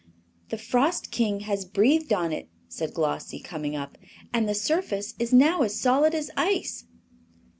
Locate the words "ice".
6.35-6.85